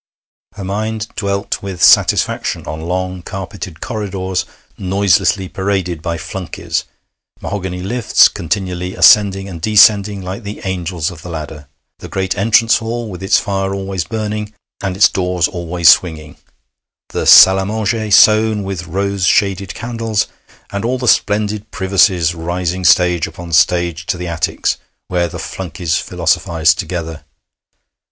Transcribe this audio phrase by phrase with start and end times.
[0.55, 6.85] Her mind dwelt with satisfaction on long carpeted corridors noiselessly paraded by flunkeys,
[7.39, 11.67] mahogany lifts continually ascending and descending like the angels of the ladder,
[11.99, 14.51] the great entrance hall with its fire always burning
[14.81, 16.35] and its doors always swinging,
[17.09, 20.25] the salle à manger sown with rose shaded candles,
[20.71, 24.77] and all the splendid privacies rising stage upon stage to the attics,
[25.09, 27.23] where the flunkeys philosophized together.